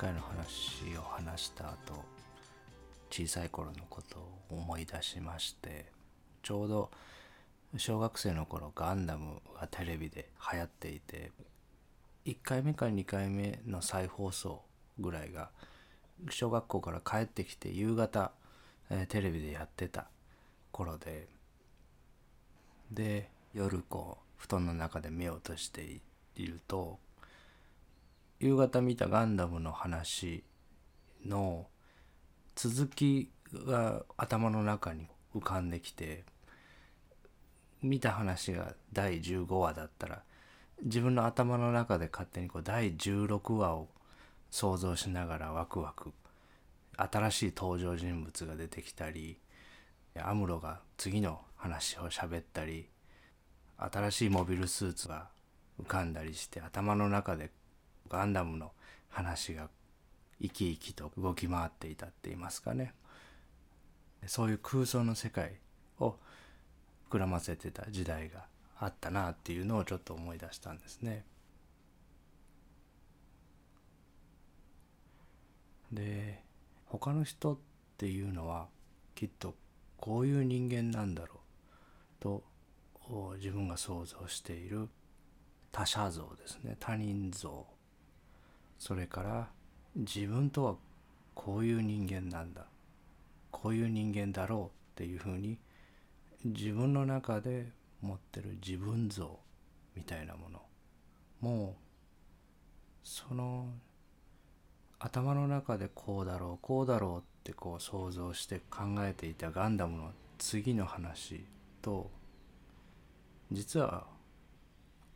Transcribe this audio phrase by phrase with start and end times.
[0.00, 2.02] 回の話を話した後
[3.10, 5.92] 小さい頃のことを思い出しまして
[6.42, 6.90] ちょうど
[7.76, 11.32] 小学生の頃ガンダムがテレビで流行っていて
[12.24, 14.62] 1回目か2回目の再放送
[14.98, 15.50] ぐらいが
[16.30, 18.32] 小学校から帰ってきて夕方、
[18.88, 20.06] えーテレビでやってた
[20.72, 21.28] 頃で
[22.90, 26.00] で夜こう布団の中で目を閉じて
[26.36, 26.98] いると
[28.40, 30.42] 夕方見たガンダムの話
[31.26, 31.66] の
[32.56, 36.24] 続きが頭の中に浮かんできて
[37.82, 40.22] 見た話が第15話だったら
[40.82, 43.88] 自分の頭の中で勝手にこう第16話を
[44.50, 46.12] 想像しながらワクワク
[46.96, 49.38] 新しい登場人物が出てきたり
[50.18, 52.88] アムロが次の話を喋ったり
[53.76, 55.28] 新しいモビルスーツが
[55.82, 57.50] 浮かんだりして頭の中で
[58.10, 58.72] ガンダムの
[59.08, 59.68] 話が
[60.42, 62.92] 生き生きと動き回っていたって言いますかね。
[64.26, 65.52] そういう空想の世界
[65.98, 66.16] を
[67.08, 68.44] 膨らませてた時代が
[68.78, 71.24] あったなっていうのをちょっと思い出したんですね。
[75.92, 76.42] で
[76.86, 77.58] 他の人っ
[77.96, 78.68] ていうのは
[79.14, 79.54] きっと
[79.96, 81.34] こういう人間なんだろ
[82.20, 82.42] うと
[83.36, 84.88] 自分が想像している
[85.72, 86.76] 他者像ですね。
[86.78, 87.66] 他人像。
[88.80, 89.48] それから
[89.94, 90.74] 自分とは
[91.34, 92.64] こういう人間なんだ。
[93.50, 95.58] こういう人間だろうっていうふうに
[96.44, 97.66] 自分の中で
[98.00, 99.38] 持ってる自分像
[99.94, 100.62] みたいなもの。
[101.42, 103.66] もうその
[104.98, 111.44] 頭の中でこうだろうこうだろうってこう想像して考えていたガンダムの次の話
[111.82, 112.10] と
[113.52, 114.06] 実は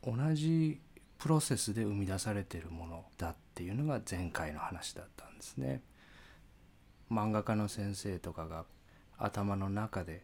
[0.03, 0.81] 同じ
[1.17, 5.82] プロセスで生み出されているものだっていうのが前回の話だったんですね。
[7.10, 8.65] 漫画家の先生とかが
[9.19, 10.22] 頭の中で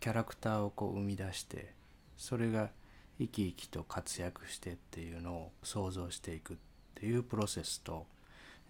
[0.00, 1.72] キャラクターをこう生み出して
[2.16, 2.70] それが
[3.18, 6.56] 生き生きと活躍してっていうのを想像していくっ
[6.94, 8.06] ていうプロセスと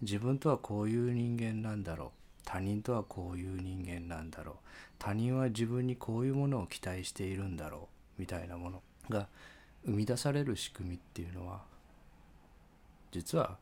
[0.01, 2.09] 自分とはこういう人間なんだろう
[2.45, 4.55] 他人とはこういう人間なんだろう
[4.99, 9.27] 他人は自分にこういうものを期待しているんだろうみたいなものが
[9.85, 11.61] 生み出される仕組みっていうのは
[13.11, 13.57] 実は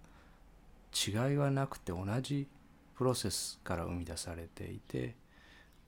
[0.94, 2.48] 違いはなくて同じ
[2.96, 5.16] プロセスから生み出されていて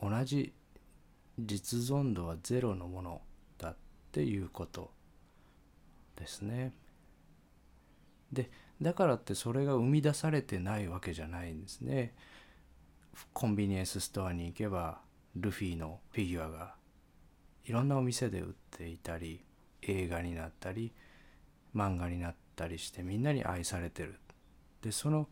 [0.02, 0.54] 同じ
[1.40, 3.22] 実存度はゼロのもの
[3.58, 3.76] だっ
[4.12, 4.92] ていうこと
[6.16, 6.74] ですね。
[8.32, 8.50] で
[8.82, 12.14] だからってそれが生み出されてないわけじゃないんですね。
[13.32, 15.02] コンビニエンスストアに行けば
[15.36, 16.76] ルフィのフィギュアが
[17.66, 19.44] いろんなお店で売っていたり
[19.84, 20.92] 映画になったり
[21.76, 24.16] 漫画になったりしてみんなに愛されてる。
[24.84, 25.28] でその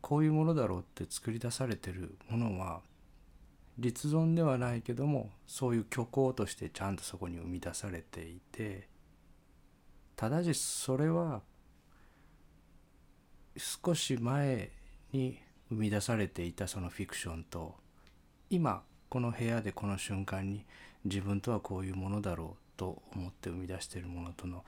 [0.00, 2.80] こういうものだろうって作り出されてるものは
[3.78, 8.88] 立存ではないけどもそういう虚構としてちゃんとそこに生み出されていて
[10.14, 11.42] ただしそれは
[13.56, 14.70] 少し前
[15.12, 17.74] に生み出されていたそのフィクションと
[18.50, 20.64] 今この部屋でこの瞬間に
[21.04, 24.64] 自分とはこういうものだろうと思って生み出しているものとの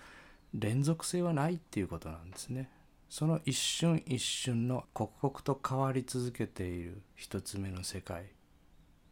[0.54, 2.68] 連続性はないっていうことなんですね。
[3.14, 8.24] その一瞬一瞬の刻々と変わり続けている一つ目の世界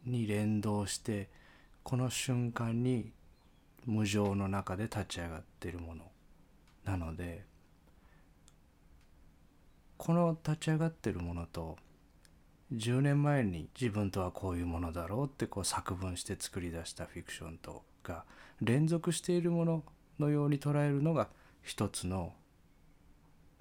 [0.05, 1.29] に連動して
[1.83, 3.13] この瞬間に
[3.85, 6.03] 無常の中で立ち上がっているもの
[6.83, 7.45] なので
[9.95, 11.77] この立ち上がってるものと
[12.75, 18.25] 10年前に自分とはこういうものだろうってこう作文して作り出したフィクションとが
[18.59, 19.83] 連続しているもの
[20.19, 21.29] のように捉えるのが
[21.61, 22.33] 一つの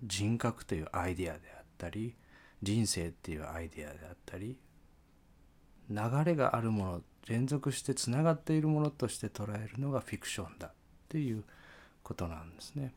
[0.04, 2.14] 人格というアイデアであったり
[2.62, 4.56] 人生っていうアイデアであったり
[5.90, 10.70] 流れがあるもの連続してつながっているものとして捉えるのがフィクションだっ
[11.08, 11.44] ていう
[12.02, 12.94] ことなんですね。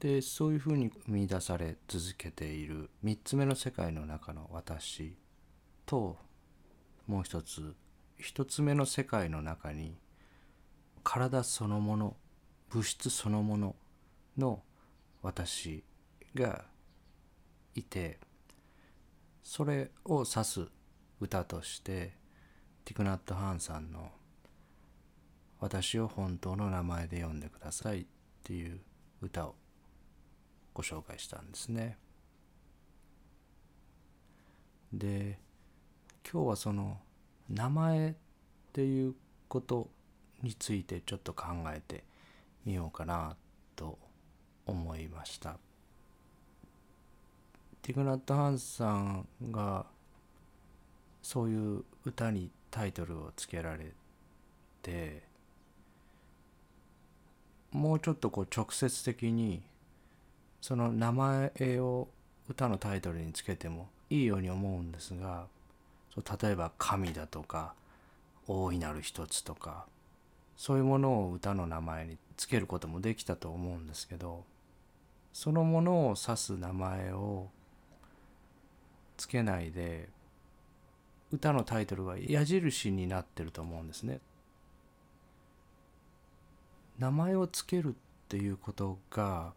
[0.00, 5.16] でそういうふうに生み出され続けている3つ目の世界の中の私
[5.86, 6.16] と
[7.08, 7.74] もう一つ
[8.20, 9.96] 1つ目の世界の中に
[11.10, 12.16] 体そのもの
[12.68, 13.76] 物質そのもの
[14.36, 14.62] の
[15.22, 15.82] 私
[16.34, 16.66] が
[17.74, 18.18] いて
[19.42, 20.68] それを指す
[21.18, 22.12] 歌として
[22.84, 24.10] ティクナット・ハンさんの
[25.60, 28.06] 「私を本当の名前で呼んでください」っ
[28.42, 28.78] ていう
[29.22, 29.54] 歌を
[30.74, 31.96] ご紹介したんですね。
[34.92, 35.40] で
[36.30, 37.00] 今日はその
[37.48, 38.14] 名前っ
[38.74, 39.14] ていう
[39.48, 39.88] こと
[40.42, 42.04] についてちょっと考えて
[42.64, 43.36] みようかな
[43.76, 43.98] と
[44.66, 45.56] 思いました。
[47.82, 49.86] ティグナット・ハンさんが
[51.22, 53.92] そういう歌にタイトルをつけられ
[54.82, 55.22] て
[57.72, 59.62] もうちょっとこう直接的に
[60.60, 62.08] その名前を
[62.48, 65.46] 歌のタイトルにつけてもいいように思うんですが
[66.42, 67.74] 例えば「神」だとか
[68.48, 69.86] 「大いなる一つ」とか
[70.58, 74.44] そういうものを歌の名前につけることもできたと思うんですけど
[75.32, 77.48] そのものを指す名前を
[79.16, 80.08] つけないで
[81.30, 84.20] 歌のタイトルは矢印になってると思うんですね。
[86.98, 87.92] 名前をつけるっ
[88.28, 89.52] ていうことが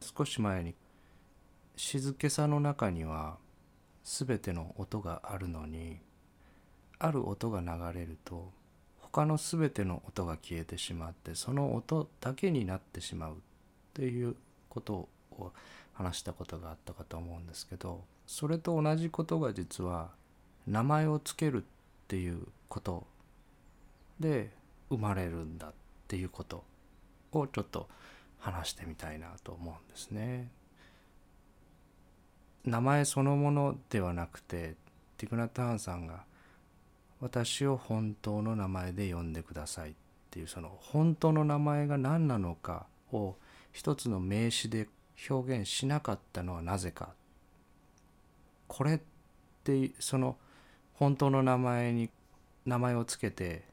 [0.00, 0.74] 少し前に
[1.76, 3.36] 静けさの中には
[4.04, 5.98] 全ての音があるのに
[6.98, 8.50] ある音が流れると
[9.14, 13.36] 他の全ての音が消えてしまってその音だけになってしまうっ
[13.94, 14.34] ていう
[14.68, 15.52] ことを
[15.92, 20.10] 話したことがあったかと思うんですけどそれと同じことが実は
[20.66, 21.66] 名前をつけるっ
[22.08, 23.06] ていうこと
[24.18, 24.50] で
[24.90, 25.72] 生まれるんだっ
[26.08, 26.64] ていうこと
[27.30, 27.88] をちょっと
[28.40, 30.50] 話してみたいなと思うんですね。
[32.64, 34.74] 名前そのものではなくて
[35.18, 36.24] ティクナ・ターンさんが
[37.20, 39.94] 「私を本当の名前で呼んでください」っ
[40.30, 43.36] ていうその本当の名前が何なのかを
[43.72, 44.88] 一つの名詞で
[45.28, 47.14] 表現しなかったのはなぜか。
[48.66, 49.00] これっ
[49.62, 50.36] てその
[50.94, 52.10] 本当の名前に
[52.66, 53.64] 名前をつけて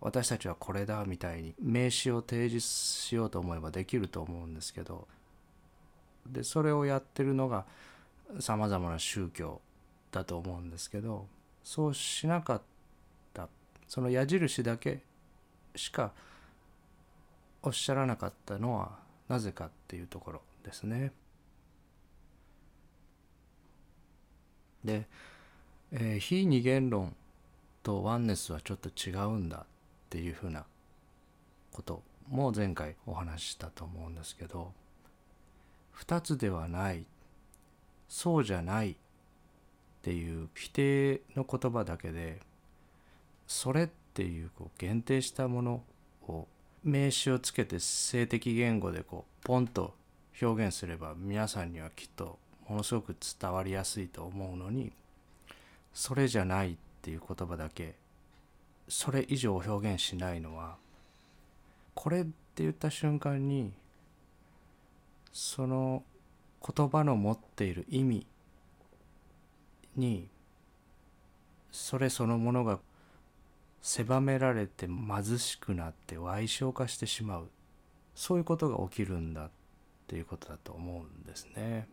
[0.00, 5.08] 私たちはこれだみたいに名詞を提示しようと思えばできると思うんですけど。
[6.26, 7.64] でそれをやってるのが
[8.38, 9.60] さまざまな宗教
[10.12, 11.26] だと思うんですけど。
[11.62, 12.62] そうしなかっ
[13.32, 13.48] た。
[13.86, 15.02] その矢印だけ
[15.74, 16.12] しか
[17.62, 18.98] おっしゃらなかったのは
[19.28, 21.12] なぜかっていうところですね。
[24.84, 25.06] で、
[25.92, 27.14] えー、非二元論
[27.82, 29.64] とワンネスはちょっと違うんだっ
[30.08, 30.64] ていうふうな
[31.72, 34.72] ことも前回お話ししたと思うんですけど
[35.98, 37.04] 2つではない。
[38.08, 38.96] そうじゃない。
[40.00, 42.40] っていう否定の言葉だけで
[43.46, 45.82] それっていうこう限定したもの
[46.26, 46.46] を
[46.82, 49.92] 名詞をつけて性的言語でこうポンと
[50.40, 54.90] 表現すれば皆さんにはきっとものすごく伝わりやすいと思うのに
[55.92, 57.94] それじゃないっていう言葉だけ
[58.88, 60.76] それ以上表現しないのは
[61.94, 63.72] これって言った瞬間に
[65.32, 66.02] その
[66.66, 68.26] 言葉の持っている意味
[69.96, 70.28] に
[71.70, 72.78] それそのものが
[73.82, 77.48] 狭められて貧しくなって矮小化してしまう。
[78.14, 79.50] そういうことが起きるんだっ
[80.06, 81.88] ていうことだと思うんですね。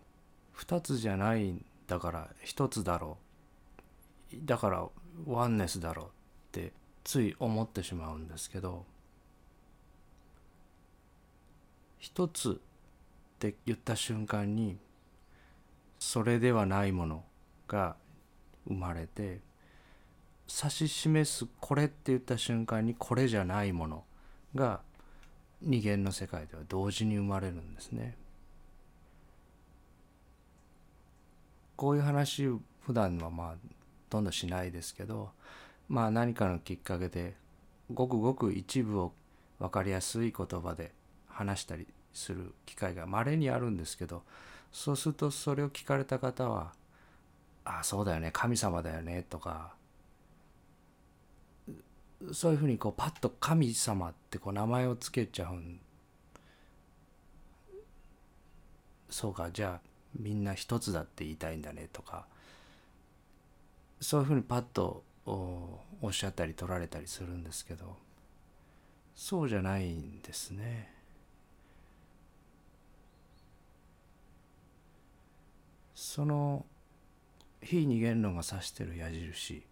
[0.51, 3.17] 二つじゃないんだから一つだろ
[4.33, 4.35] う。
[4.45, 4.87] だから
[5.25, 6.09] ワンネスだろうっ
[6.51, 6.73] て
[7.03, 8.85] つい思ってしまうんですけど。
[11.99, 12.53] 一つっ
[13.39, 14.77] て言った瞬間に
[15.99, 17.23] それではないもの。
[17.67, 17.95] が
[18.67, 19.39] 生まれて
[20.47, 24.03] 指し示すこれって言った瞬間にこれじゃないもの
[24.55, 24.81] が
[25.61, 28.15] 二元の世界では同時に生まれるんですね。
[31.75, 32.47] こういう話
[32.81, 33.55] 普段はまあほ
[34.09, 35.29] とんどんしないですけど
[35.89, 37.35] まあ何かのきっかけで
[37.93, 39.13] ごくごく一部を
[39.59, 40.91] 分かりやすい言葉で
[41.27, 44.23] 話したりする機会がまれにあるんですけど
[44.71, 46.73] そうするとそれを聞かれた方は
[47.69, 48.31] 「あそうだよね。
[48.31, 49.75] 神様だよね」とか。
[52.31, 55.79] そういうふうにこうパッと「神様」ってこう名前をつけちゃうん。
[59.09, 59.51] そうか。
[59.51, 62.25] じゃあみんな一つだって言いたいんだねとか。
[63.99, 67.97] そういうふうにパッとおっしゃったり取られたりするんですけど。
[69.15, 70.93] そうじゃないんですね。
[75.95, 76.65] その
[77.61, 79.63] 非二元論が指してる矢印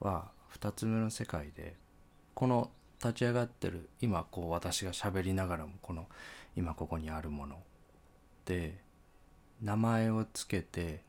[0.00, 1.74] は2つ目の世界で
[2.34, 2.70] この
[3.02, 6.06] 立ち上がってる今こう私が喋りながらもこの
[6.56, 7.56] 今ここにあるもの
[8.44, 8.78] で
[9.62, 11.02] 名前をつけて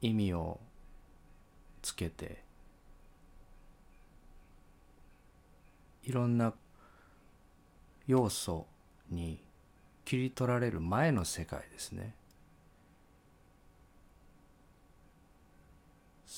[0.00, 0.60] 意味を
[1.82, 2.42] つけて
[6.04, 6.52] いろんな
[8.06, 8.66] 要素
[9.10, 9.40] に
[10.04, 12.14] 切り取られる前の世界ですね。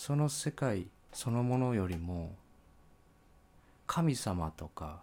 [0.00, 2.34] その世界そのものよりも
[3.86, 5.02] 神様とか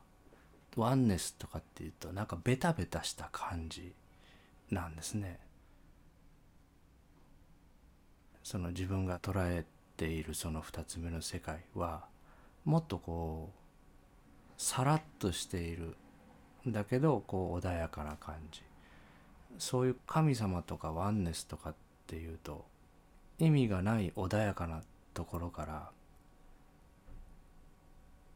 [0.76, 3.94] ワンネスとかっていうとなんかベタベタした感じ
[4.72, 5.38] なんですね。
[8.42, 9.66] その自分が捉え
[9.98, 12.06] ているその2つ目の世界は
[12.66, 15.96] もっとこうさらっとしている
[16.66, 18.64] だけどこう穏やかな感じ
[19.60, 21.76] そういう神様とかワンネスとかっ
[22.08, 22.66] ていうと
[23.40, 24.82] 意味がない穏やかな
[25.14, 25.90] ところから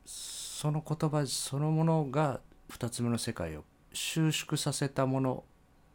[0.05, 2.39] その言葉そのものが
[2.69, 5.43] 2つ目の世界を収縮させたもの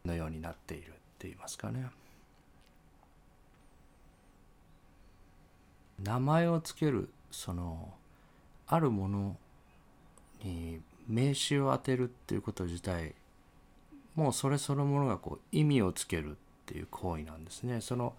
[0.04, 1.86] のようになっているって言いますかね。
[6.02, 7.94] 名前をつけるその
[8.66, 9.36] あるもの
[10.42, 13.14] に名詞を当てるっていうこと自体
[14.14, 16.34] もうそれそのものがこう意味をつけるっ
[16.66, 17.80] ていう行為なんですね。
[17.80, 18.14] その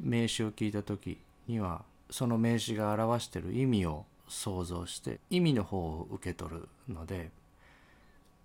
[0.00, 7.30] 名詞を聞いた時にはその名詞が表している意味を想像して意味の方を受け取るので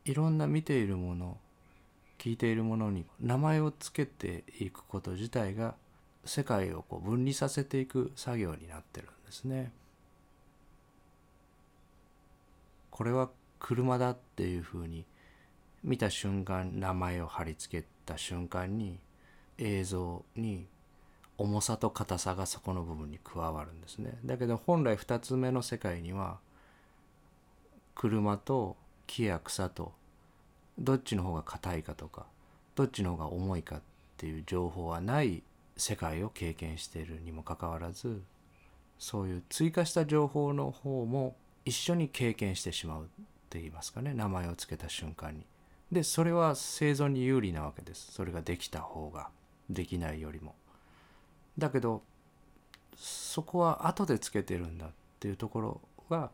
[0.05, 1.37] いろんな見ているもの
[2.17, 5.75] 聞いているものに名前をつけていくこと自体が
[6.25, 9.71] 世界をこう分離させていく作業になってるんですね。
[12.91, 13.29] これは
[13.59, 15.05] 車だっていうふうに
[15.83, 18.99] 見た瞬間名前を貼り付けた瞬間に
[19.57, 20.67] 映像に
[21.39, 24.19] 重さと硬さがそこの部分に加わるんですね。
[24.25, 26.37] だけど本来2つ目の世界には
[27.95, 28.75] 車と
[29.07, 29.93] 木や草と
[30.77, 32.25] どっちの方が硬いかとか
[32.75, 33.81] どっちの方が重いかっ
[34.17, 35.41] ていう情報はない
[35.77, 38.21] 世界を経験しているにもかかわらず
[38.97, 43.05] そういう追加した情報の方も一緒に経験してしまうっ
[43.49, 45.45] て言いますかね名前を付けた瞬間に。
[45.89, 49.29] でそれは生存に有利なわけですそれができた方が
[49.69, 50.53] できないよりも。
[51.59, 52.01] だけど
[52.95, 54.89] そこは後でつけてるんだっ
[55.19, 56.31] ていうところが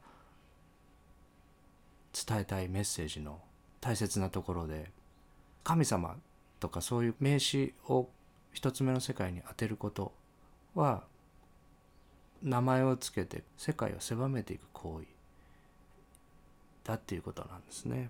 [2.14, 3.40] 伝えたいメッセージの
[3.82, 4.90] 大切なところで
[5.64, 6.16] 神様
[6.60, 8.08] とかそういう名詞を
[8.54, 10.14] 一つ目の世界に当てること
[10.74, 11.04] は
[12.42, 15.08] 名前をつけて世界を狭めていく行為
[16.84, 18.10] だっていうことなんですね。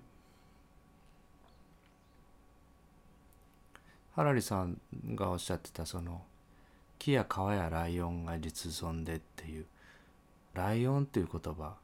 [4.16, 4.80] ハラリさん
[5.14, 6.22] がおっしゃってたその
[7.06, 9.66] 木や川やライオンが実存でっていう
[10.56, 11.76] ライオンっていう言葉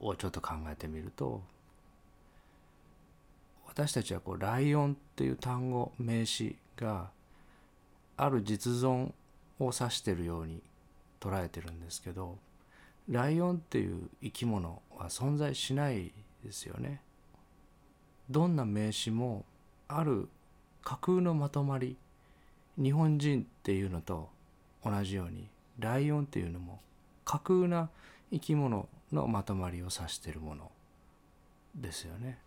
[0.00, 1.42] をちょっと考えてみると
[3.66, 7.10] 私たちはこうライオンっていう単語名詞が
[8.16, 9.12] ある実存
[9.60, 10.62] を指してるように
[11.20, 12.38] 捉えてるんですけど
[13.10, 17.02] ライオンっていう生き物は存在しないですよね。
[18.30, 19.44] どんな名詞も
[19.86, 20.30] ある
[20.82, 21.98] 架空のまとまり
[22.78, 24.34] 日本人っていうのと
[24.88, 26.80] 同じようにライオンっていうのも
[27.24, 27.90] 架空な
[28.30, 30.70] 生き物のまとまりを指しているもの
[31.74, 32.38] ですよね。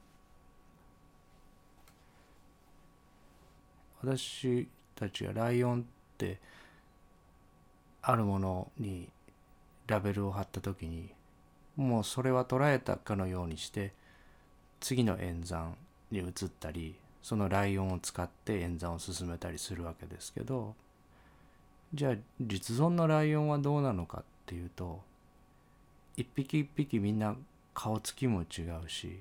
[4.02, 5.84] 私たちがライオンっ
[6.18, 6.40] て
[8.02, 9.10] あるものに
[9.88, 11.10] ラベルを貼った時に
[11.76, 13.92] もうそれは捉えたかのようにして
[14.80, 15.76] 次の演算
[16.12, 20.76] に移ったりそのライオンを使って演算を進めたりするわけですけど
[21.94, 25.02] じゃあ実存のライオンはどうなのかっていうと
[26.16, 27.36] 一匹一匹みんな
[27.74, 29.20] 顔つきも違うし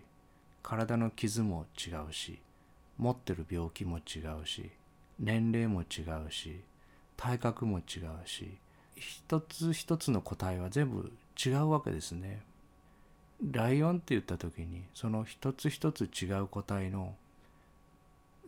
[0.62, 2.38] 体の傷も違うし
[2.98, 4.70] 持ってる病気も違うし
[5.18, 6.60] 年齢も違うし
[7.16, 7.82] 体格も違う
[8.26, 8.58] し
[8.96, 12.42] 一つ一つの個体は全部違うわけですね。
[13.52, 17.14] ライオンって言った時にその一つ一つ違う個体の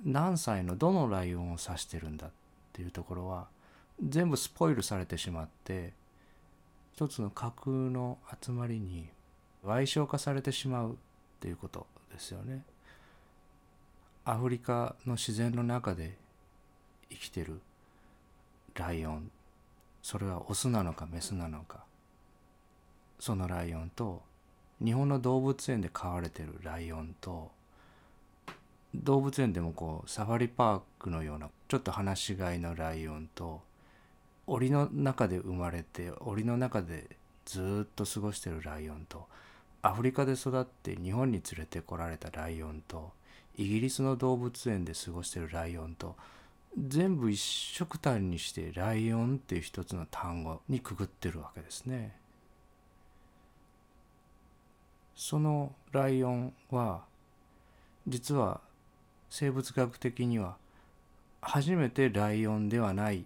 [0.04, 2.30] 何歳のどのライオンを指してるんだっ
[2.72, 3.46] ていうところは
[4.02, 5.92] 全部スポイルされてしまって
[6.92, 9.08] 一つの架空の集まりに
[9.64, 10.94] 矮小化されてしまうっ
[11.40, 12.62] ていうことですよね。
[14.24, 16.16] アフリカの自然の中で
[17.10, 17.60] 生きてる
[18.74, 19.30] ライオン
[20.02, 21.84] それはオスなのかメスなのか
[23.18, 24.22] そのライオンと
[24.82, 27.50] 日本の動物園で飼われてるライオンと
[28.94, 33.62] 動物園でもこうサファリパークのようなちょっと放し飼いのライオンと
[34.50, 39.26] 檻の中で生まれて檻の中でずっと過ごしてるライオンと
[39.80, 43.12] アフリカで育って日本に連れてこられたライオンと
[43.56, 46.16] イギリスの動物園で過ごしてるライオンと
[46.76, 52.16] 全部一色単にしてライオンっていう一つの単語にくぐってるわけですね。
[55.14, 57.02] そのライオンは
[58.08, 58.60] 実は
[59.28, 60.56] 生物学的には
[61.42, 63.24] 初めてライオンではない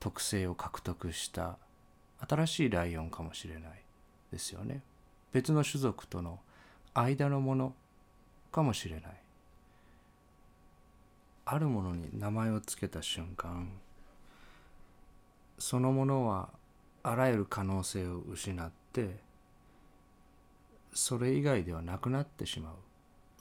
[0.00, 1.58] 特性を獲得した
[2.28, 3.82] 新しいライオンかもしれない
[4.32, 4.82] ですよね。
[5.32, 6.40] 別の種族との
[6.94, 7.74] 間のもの
[8.50, 9.12] かもしれない
[11.44, 13.70] あるものに名前を付けた瞬間
[15.58, 16.50] そのものは
[17.02, 19.16] あらゆる可能性を失って
[20.92, 22.74] それ以外ではなくなってしまう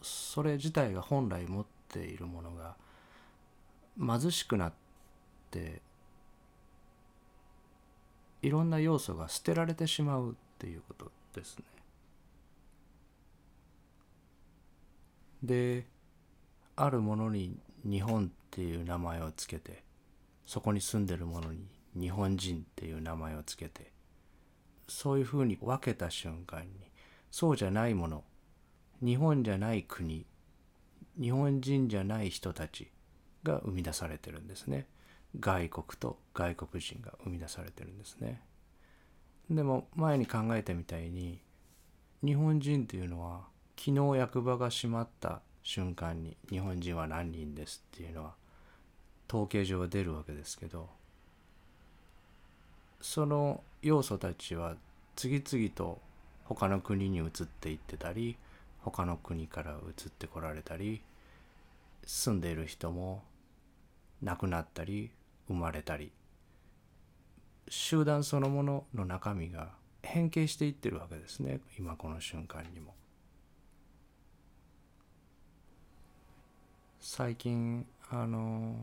[0.01, 2.75] それ自体が本来持っているものが
[3.99, 4.73] 貧しくなっ
[5.51, 5.81] て
[8.41, 11.65] いろんな要素が捨てられてしまうっていうことですね。
[15.43, 15.85] で
[16.75, 19.83] あるものに日本っていう名前をつけて
[20.45, 21.67] そこに住んでるものに
[21.99, 23.91] 日本人っていう名前をつけて
[24.87, 26.67] そういうふうに分けた瞬間に
[27.31, 28.23] そうじゃないもの
[29.03, 30.25] 日本じゃない国
[31.19, 32.91] 日本人じゃない人たち
[33.43, 34.87] が生み出されてるんですね
[35.39, 38.41] 外国と外国人が生み出されてるんですね。
[39.49, 41.39] でも前に考えたみたいに
[42.23, 43.45] 日本人っていうのは
[43.77, 48.33] 昨日役場が閉まった瞬間に日本人は何人ですっていうのは
[49.29, 50.89] 統計上は出るわけですけど
[52.99, 54.75] その要素たちは
[55.15, 55.99] 次々と
[56.45, 58.37] 他の国に移っていってたり
[58.79, 61.01] 他の国から移ってこられたり
[62.05, 63.23] 住んでいる人も
[64.21, 65.11] 亡くなったり
[65.47, 66.11] 生まれたり
[67.69, 69.69] 集団そのものの中身が
[70.03, 72.93] 変形していってるわけですね今この瞬間にも。
[76.99, 78.75] 最近あの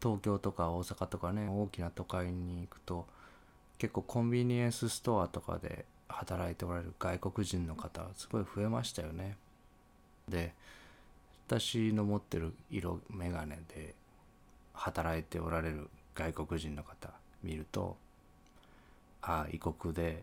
[0.00, 3.06] 東京とか大阪とかね大きな都会に行くと
[3.78, 9.36] 結構コンビニエンスストアとかで働いておられる外国人の方すごい増えましたよね。
[10.28, 10.54] で
[11.46, 13.94] 私の持ってる色眼鏡で
[14.72, 17.10] 働いておられる外国人の方
[17.42, 17.96] 見ると
[19.22, 20.22] ああ異国で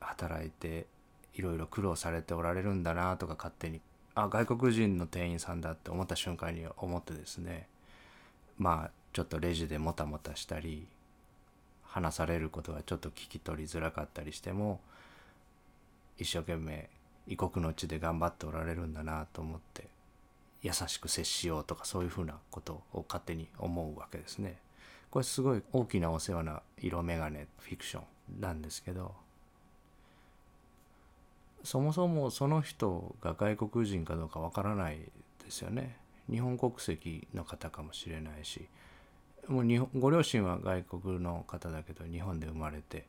[0.00, 0.86] 働いて
[1.34, 3.80] いろいろ苦労されておられるんだなとか勝手に
[4.14, 7.68] あ外国人の店員さんだって思った瞬間に思ってですね
[8.58, 10.86] まあちょっとレジでもたもたしたり
[11.84, 14.80] 話されることがちょっと聞き取りづらかったりしても
[16.18, 16.88] 一生懸命
[17.26, 19.86] 異国の地で頑張っておられるんだなと思って
[20.62, 24.56] 優しく接しようとかそういうふうなことを勝手に思うわけですね。
[25.10, 29.14] これすごい大きなお世話な色眼鏡フィクションなんですけど
[31.64, 34.98] そもそもその人が外国人かどうかわからない
[35.44, 35.96] ですよね。
[36.30, 38.68] 日本国籍の方かもしれないし
[39.48, 43.06] もう日本ご両親は外国の方だけど日本で生まれて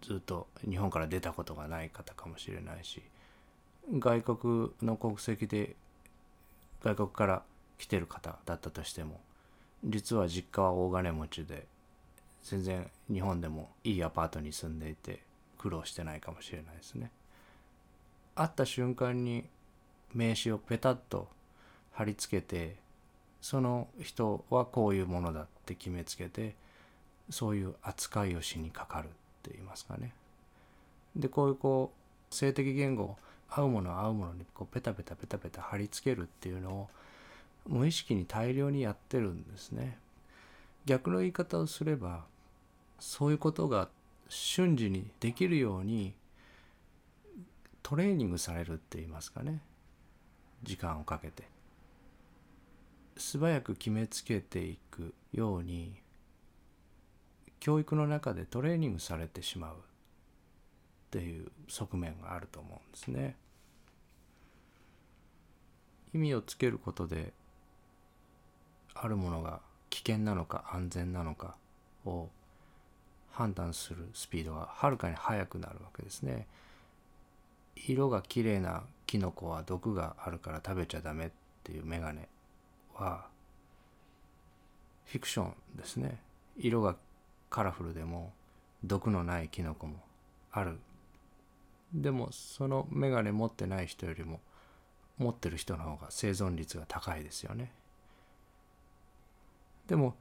[0.00, 3.02] ずっと日本から出たことがない方かもしれないし
[3.92, 5.74] 外国の国籍で
[6.84, 7.42] 外国から
[7.78, 9.20] 来てる方だったとしても
[9.86, 11.64] 実は実家は大金持ちで
[12.42, 15.20] 全然日本でもいいアパートに住んでいて
[15.58, 17.10] 苦労してないかもしれないですね。
[18.34, 19.44] 会った瞬間に
[20.14, 21.28] 名刺をペタッと
[21.92, 22.76] 貼り付けて
[23.40, 26.54] その人はこういうものだって決めつけて
[27.30, 29.08] そういう扱いをしにかかるっ
[29.42, 30.12] て言いますかね。
[31.14, 31.92] でこういうこ
[32.30, 33.16] う性的言語
[33.48, 36.88] 合うもの合うものにこうペタペタペタペタ貼り付けるっていうのを
[37.66, 39.98] 無意識に大量にやってるんですね。
[40.86, 42.24] 逆の言い方をすれば
[43.00, 43.88] そういうことが
[44.28, 46.14] 瞬時にできるように
[47.82, 49.60] トレーニングされるって言いますかね
[50.62, 51.44] 時間をかけて
[53.16, 55.94] 素早く決めつけていくように
[57.60, 59.76] 教育の中でトレーニングされてしまうっ
[61.10, 63.36] ていう側面があると思うんですね。
[66.14, 67.32] 意味をつけることで
[69.00, 71.56] あるものが危険なのか安全なのか
[72.04, 72.28] を
[73.30, 76.46] 判断するスピードがはるかに速くなるわけですね。
[77.76, 81.30] 色が綺麗なキノコは毒があるから食べちゃダメっ
[81.62, 82.28] ていうメガネ
[82.94, 83.26] は
[85.04, 86.18] フィクションですね。
[86.56, 86.96] 色が
[87.50, 88.32] カラフルでも
[88.82, 90.00] 毒のないキノコも
[90.50, 90.78] ある。
[91.92, 94.40] でもそのメガネ持ってない人よりも
[95.18, 97.70] 持ってる人の方が生存率が高いですよね。
[99.86, 100.16] でも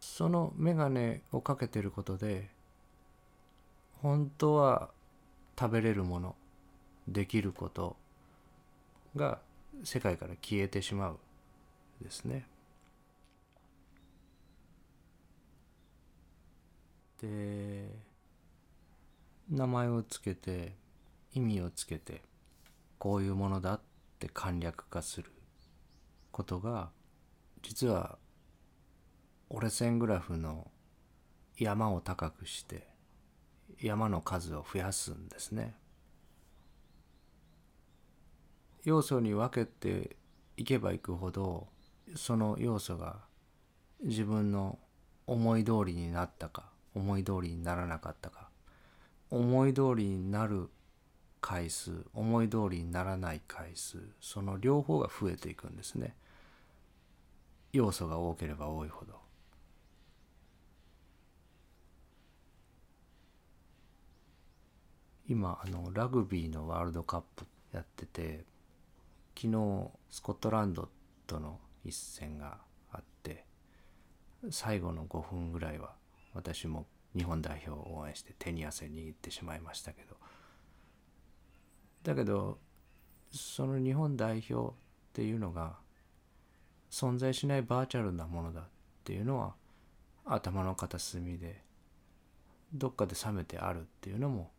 [0.00, 2.50] そのメガネをかけてることで
[4.00, 4.90] 本当は
[5.58, 6.36] 食べれるもの
[7.08, 7.96] できること
[9.16, 9.40] が
[9.82, 11.18] 世界から消えてしまう
[12.02, 12.46] ですね。
[17.20, 17.88] で
[19.50, 20.76] 名前をつけて
[21.32, 22.22] 意味をつけて
[22.98, 23.80] こういうものだっ
[24.20, 25.32] て簡略化する
[26.30, 26.90] ことが
[27.62, 28.18] 実は
[29.50, 30.70] 折れ線グラフの
[31.56, 32.86] 山を高くして
[33.80, 35.74] 山の数を増やすんですね。
[38.84, 40.16] 要素に分けて
[40.56, 41.68] いけばいくほど
[42.16, 43.16] その要素が
[44.02, 44.78] 自分の
[45.26, 48.48] 思い通りになったか思い通りにならなかったか
[49.30, 50.70] 思い通りになる
[51.40, 56.16] 回数思い通りにならない回数その両方が増えていくんですね
[57.72, 59.17] 要素が多ければ多いほど
[65.28, 68.44] 今あのラグビーのワールドカップやってて
[69.36, 70.88] 昨日スコットランド
[71.26, 72.58] との一戦が
[72.90, 73.44] あって
[74.50, 75.92] 最後の5分ぐらいは
[76.34, 80.16] 私も日本代表を応援して手に汗握ってしまいましたけど。
[82.04, 82.58] だけど
[83.30, 84.74] その日本代表っ
[85.12, 85.76] ていうのが
[86.90, 88.64] 存在しないバーチャルなものだっ
[89.04, 89.54] ていうのは
[90.24, 91.62] 頭の片隅で
[92.72, 94.50] どっかで冷めてあるっていうのも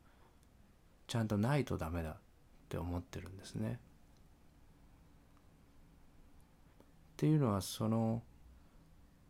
[1.10, 2.16] ちゃんとないとダメだっ
[2.70, 3.80] て思ってるんですね。
[7.14, 8.22] っていうのはその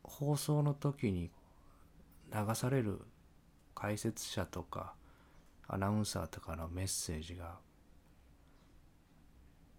[0.04, 1.32] 放送の時に
[2.34, 3.00] 流される
[3.74, 4.94] 解説者とか
[5.70, 7.56] アナウンサーとかのメッセージが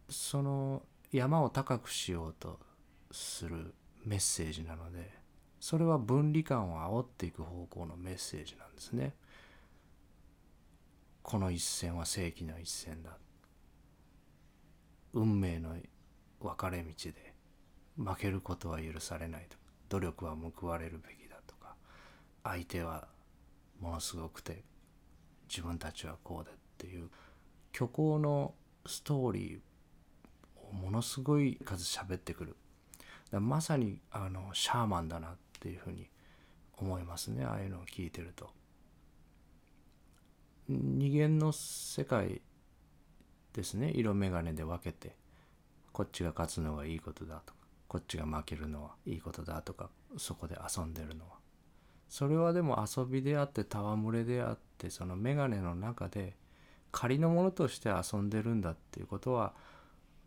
[0.09, 0.83] その
[1.13, 2.59] 山を高くしようと
[3.13, 3.75] する
[4.07, 5.11] メッセージなので
[5.61, 9.15] それは分離感を煽っていく方向のメッセージなんですね。
[11.23, 13.17] この一戦は世紀の一戦だ。
[15.13, 15.77] 運命の
[16.41, 17.35] 分かれ道で
[17.97, 19.57] 負けることは許されないと。
[19.89, 21.75] 努力は報われるべきだとか。
[22.45, 23.09] 相手は
[23.81, 24.63] ものすごくて
[25.49, 27.09] 自分たちはこうだっていう。
[27.73, 28.55] 虚構の
[28.87, 32.57] ストーリーをものすごい数喋ってくる。
[33.41, 36.09] まさにあのシャーマンだなっていうふうに
[36.79, 37.45] 思いますね。
[37.45, 38.51] ああいうのを聞いてると。
[40.71, 42.41] 二元の世界
[43.53, 43.91] ですね。
[43.95, 45.17] 色眼鏡で分けて
[45.93, 51.41] こっちが勝つのがいいことだとかこっちが負けるのはいいことだとかそこで遊んでるのは。
[52.09, 56.37] それはでも遊びであって戯れであってその眼鏡の中で
[56.93, 59.55] 仮のものとして遊んでるんだっていうことは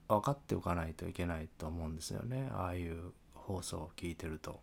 [0.07, 2.49] 分かっておかないといけないと思うんですよね。
[2.53, 4.59] ああいう放送を聞いてると。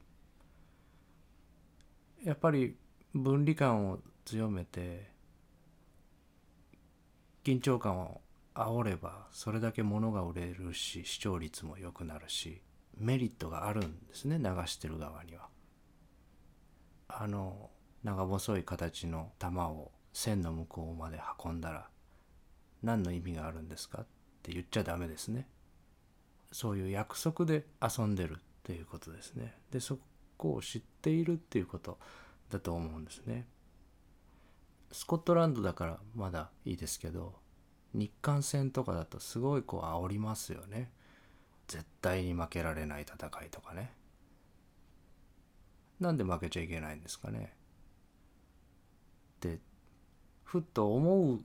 [2.22, 2.76] やっぱり
[3.14, 5.09] 分離感を強めて
[7.50, 8.20] 緊張感を
[8.54, 12.62] 煽ればそれだけ物が売れるし視聴率も良くなるし
[12.96, 15.48] メリットがあるんですね流してる側には。
[17.08, 17.70] あの
[18.04, 21.88] 長細い形の球を線の向こうまで運んだら
[22.84, 24.06] 何の意味があるんですかっ
[24.44, 25.48] て言っちゃダメですね。
[26.52, 29.56] そういう約束で遊んでるっていうことですね。
[29.72, 29.98] でそ
[30.36, 31.98] こを知っているっていうこと
[32.48, 33.44] だと思うんですね。
[34.92, 37.34] スコットランドだからまだいいですけど
[37.94, 40.92] 日韓戦とかだとすごいこう煽りますよね。
[41.68, 43.92] 絶対に負けられない戦いとかね。
[46.00, 47.52] なんで負けちゃいけないんですかね。
[49.36, 49.58] って
[50.44, 51.40] ふっと思う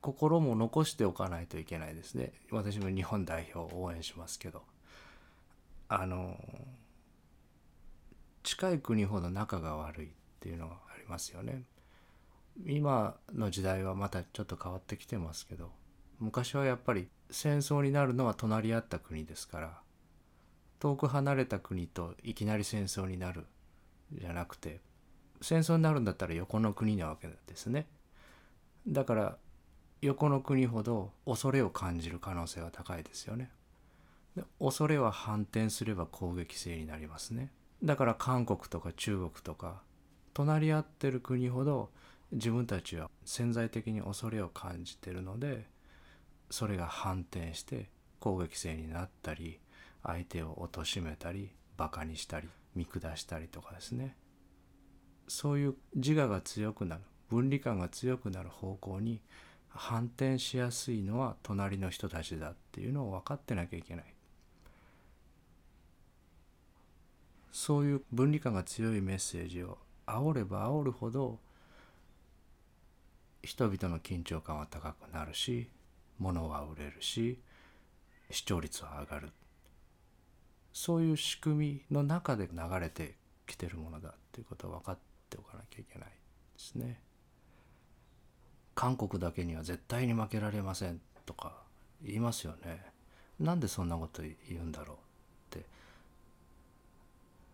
[0.00, 2.32] 心も残しておかないといけないですね。
[2.50, 4.62] 私も日本代表を応援しますけど。
[5.88, 6.36] あの
[8.42, 11.62] 近い国ほど仲が悪いっていうのがありますよね。
[12.64, 15.70] 今の時代はまたちょっと変わってきてますけど
[16.18, 19.78] 昔はやっぱり戦争になるのは隣り合った国ですから
[20.78, 23.44] 遠く離れた国といきなり戦争になる
[24.12, 24.80] じゃなくて
[25.40, 27.86] 戦争になるんだったら横の国なわけですね。
[28.88, 29.36] だから
[30.00, 33.50] 横の国ほど恐れを感じる可能性は高いですよね。
[34.34, 37.50] で恐れは反転すれば攻撃性になりますね。
[37.82, 39.82] だから韓国とか中国とか
[40.34, 41.90] 隣り合ってる国ほど
[42.32, 45.66] 自分たちは潜在的に恐れを感じてるので
[46.50, 49.60] それが反転して攻撃性になったり
[50.02, 54.16] 相手を貶めたりバカにしたり見下したりとかですね。
[55.28, 59.20] そういう自我が強くなる分離感が強くなる方向に
[59.68, 64.04] 反転しやすいのは隣の人たちだっていうのを分かってなきゃいけない。
[67.50, 71.38] そういう分離感が強いメッセージを煽れば煽るほど
[73.46, 75.70] 人々の緊張感は高くなるし
[76.18, 77.38] 物は売れるし
[78.30, 79.30] 視聴率は上がる
[80.72, 83.14] そういう仕組みの中で流れて
[83.46, 84.98] きてるものだっていうことは分かっ
[85.30, 86.12] ておかなきゃいけないで
[86.58, 87.00] すね。
[88.74, 91.62] 韓国だけには絶対に負けられませんとか
[92.02, 92.84] 言いますよね。
[93.40, 94.98] なんでそんなこと言うんだろ
[95.52, 95.66] うって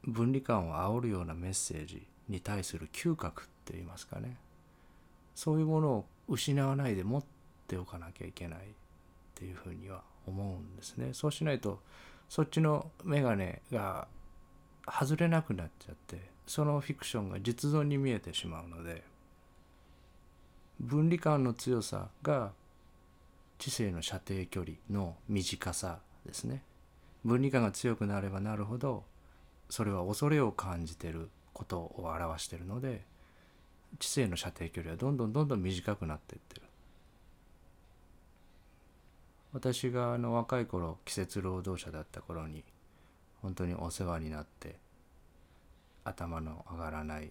[0.05, 4.37] 分離感を煽るようなメッセージに対する嗅覚って言いますかね
[5.35, 7.25] そういうものを失わないで持っ
[7.67, 8.63] ておかなきゃいけないっ
[9.35, 11.11] ていうふうには思うんですね。
[11.13, 11.81] そうしないと
[12.29, 14.09] そっちの眼鏡が
[14.87, 19.05] 外れなくなっちゃってそのフィクションが実存に見えてしまうので
[20.81, 22.53] 分離感の強さが
[23.59, 26.65] 知性の射程距離の短さですね。
[27.25, 29.05] 分離感が強くなればなるほど
[29.71, 33.05] それは恐れを感じてることを表してるので
[33.99, 36.63] 知性の射程距離はどんどんどんどん短くなっていってる。
[39.53, 42.65] 私があの若い頃季節労働者だった頃に
[43.43, 44.77] 本当にお世話になって
[46.05, 47.31] 頭の上がらない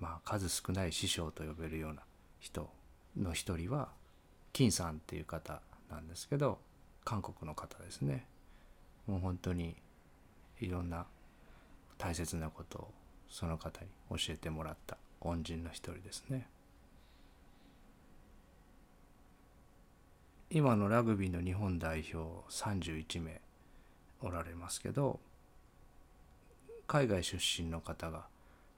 [0.00, 2.02] まあ数少ない師匠と呼べるような
[2.40, 2.68] 人
[3.16, 3.90] の一人は
[4.52, 6.58] 金さんっていう方なんですけど
[7.04, 8.26] 韓国の方ですね。
[9.06, 9.76] もう本当に
[10.60, 11.06] いろんな
[11.98, 12.92] 大切なことを
[13.28, 14.96] その方に教えてもらった。
[15.28, 16.48] 恩人の一人ですね。
[20.50, 22.18] 今のラグビーの日本代表
[22.50, 23.40] 31名
[24.20, 25.18] おられますけど
[26.86, 28.26] 海外出身の方が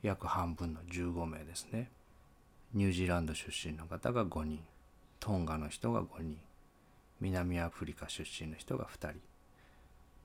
[0.03, 1.91] 約半分の15名ですね。
[2.75, 4.61] ニュージーランド出身の方が5人。
[5.19, 6.39] トンガの人が5人。
[7.21, 9.21] 南アフリカ出身の人が2人。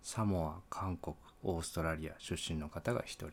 [0.03, 3.31] サモア韓国オーストラリア出身の方が1人。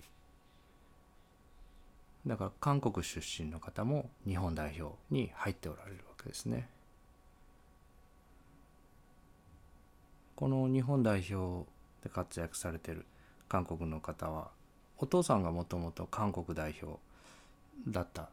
[2.26, 6.68] だから韓国出身の方も日本代表に入っておられるわけですね。
[10.34, 11.66] この日本代表
[12.02, 13.06] で活躍されてる
[13.48, 14.50] 韓国の方は
[14.98, 16.98] お父さんがもともと韓国代表
[17.88, 18.26] だったん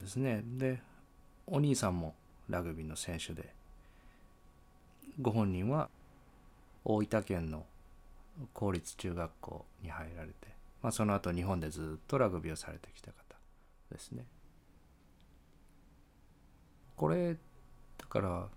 [0.00, 0.42] ですね。
[0.44, 0.82] で
[1.46, 2.14] お兄さんも
[2.48, 3.48] ラグビーの選手で
[5.20, 5.88] ご本人は
[6.84, 7.64] 大分県の
[8.52, 10.48] 公立中学校に入られて、
[10.82, 13.27] まあ、その後日本でずっとラグビーをされてきた方。
[13.90, 14.24] ですね。
[16.96, 18.48] これだから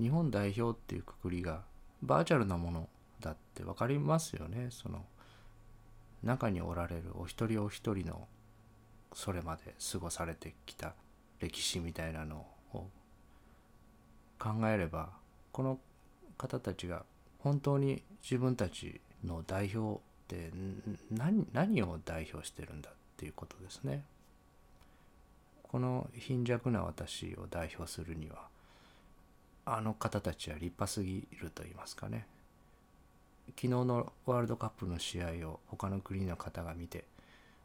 [0.00, 1.62] 日本代表っていうくくりが
[2.02, 2.88] バーチャルなもの
[3.20, 5.04] だって分かりますよねその
[6.22, 8.26] 中におられるお一人お一人の
[9.12, 10.94] それまで過ごされてきた
[11.40, 12.86] 歴史みたいなのを
[14.38, 15.10] 考えれば
[15.52, 15.78] この
[16.38, 17.04] 方たちが
[17.40, 20.50] 本当に自分たちの代表って
[21.10, 24.02] 何何を代表してるんだってっていうことですね。
[25.62, 28.48] この貧弱な私を代表するには
[29.64, 32.26] あの方たちは立派すぎると言いますかね
[33.50, 37.04] 昨日のワールドカップの試合を他の国の方が見て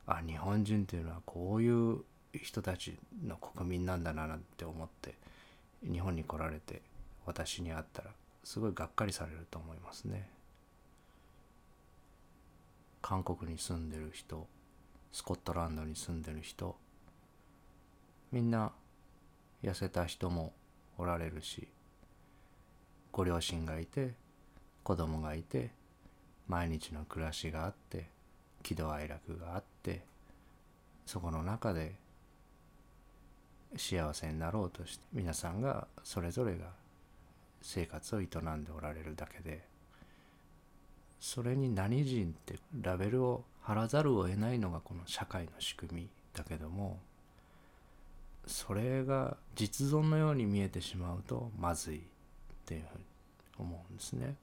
[0.06, 1.98] あ日本人というのはこういう
[2.34, 5.15] 人たちの国民なんだななんて思って
[5.84, 6.82] 日本に来られて
[7.26, 8.12] 私に会ったら
[8.43, 10.30] すごいがっかりされると思いますね。
[13.02, 14.48] 韓国に住んでる人
[15.12, 16.76] スコットランドに住んでる人
[18.32, 18.72] みんな
[19.63, 20.54] 痩せた人も
[20.98, 21.67] おられるし
[23.12, 24.13] ご両親がいて
[24.84, 25.72] 子供がいて
[26.48, 28.10] 毎日の暮らしがあって
[28.63, 30.04] 喜怒哀楽があって
[31.06, 31.96] そこの中で
[33.76, 36.65] 幸せになろうとして皆さんがそれぞれが
[37.62, 39.63] 生活を営んでおられるだけで
[41.20, 47.00] それに何人ってラベルを貼らざるを得ないのがこの社会の仕組みだけども
[48.46, 52.02] それが実存のように見えてしまうとまずいっ
[52.66, 53.04] ていうふうに
[53.60, 54.36] 思うんですね。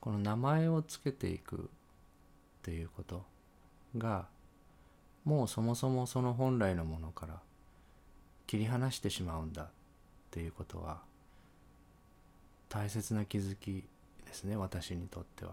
[0.00, 1.60] この名前をつけていくっ
[2.62, 3.22] ていうこと
[3.98, 4.24] が
[5.26, 7.40] もうそもそもその本来のものから
[8.46, 9.66] 切り離してしまうんだっ
[10.30, 11.02] ていうことは
[12.70, 13.84] 大切な気づき
[14.24, 15.52] ですね私にとっては。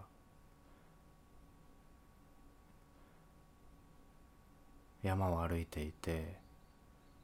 [5.02, 6.36] 山を歩いていて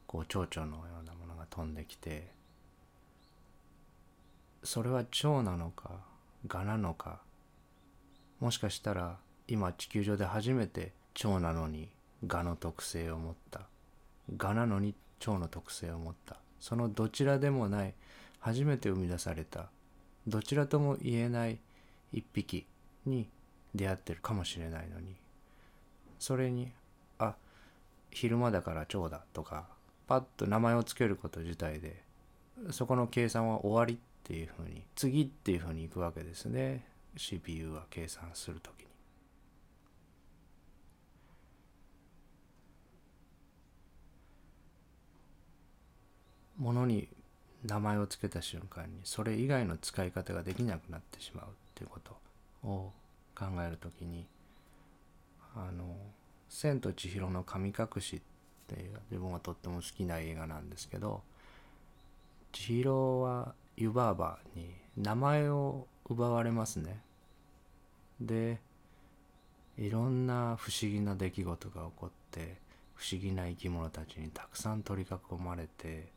[0.07, 2.31] こう蝶々のようなものが飛んできて
[4.63, 5.91] それは蝶なのか
[6.47, 7.19] 蛾なのか
[8.39, 11.89] もしかしたら今地球上で初めて蝶なのに
[12.25, 13.61] 蛾の特性を持った
[14.37, 17.93] 蛾なのに蝶の特性を持ったそのどちらでもない
[18.39, 19.69] 初めて生み出された
[20.27, 21.59] どちらとも言えない
[22.11, 22.65] 一匹
[23.05, 23.29] に
[23.75, 25.15] 出会ってるかもしれないのに
[26.17, 26.71] それに
[28.15, 29.67] 昼間だから蝶だとか
[30.07, 32.01] パッと名前を付けること自体で
[32.71, 38.85] そこの計算は終わりっていうふうに次っていうふうにいくわけですね CPU は計算する時に。
[46.57, 47.09] ものに
[47.65, 52.13] 名前を付けた瞬間にそれ以外の使い方ができなくなってしまうっていうこと
[52.63, 52.93] を
[53.37, 54.25] 考える時に
[55.53, 55.97] あの
[56.55, 58.21] 「千と千尋の神隠し」っ
[58.67, 61.21] ていう自分がとっても好きな映画なんですけど
[62.53, 67.01] 千尋は湯婆婆に名前を奪われますね。
[68.21, 68.61] で
[69.77, 72.57] いろんな不思議な出来事が起こって
[72.93, 76.07] 不思議な生き物たちにたくさん取り囲まれて